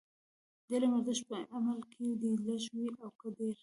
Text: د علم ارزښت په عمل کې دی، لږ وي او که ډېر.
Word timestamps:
د 0.67 0.69
علم 0.75 0.91
ارزښت 0.99 1.23
په 1.29 1.37
عمل 1.55 1.79
کې 1.93 2.07
دی، 2.21 2.33
لږ 2.45 2.63
وي 2.75 2.87
او 3.01 3.09
که 3.19 3.27
ډېر. 3.37 3.55